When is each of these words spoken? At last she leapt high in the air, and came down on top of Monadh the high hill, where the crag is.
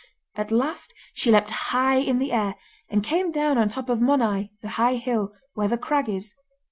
At 0.33 0.51
last 0.51 0.95
she 1.13 1.29
leapt 1.29 1.51
high 1.51 1.97
in 1.97 2.17
the 2.17 2.31
air, 2.31 2.55
and 2.89 3.03
came 3.03 3.31
down 3.31 3.59
on 3.59 3.69
top 3.69 3.87
of 3.87 3.99
Monadh 3.99 4.49
the 4.63 4.69
high 4.69 4.95
hill, 4.95 5.31
where 5.53 5.67
the 5.67 5.77
crag 5.77 6.09
is. 6.09 6.33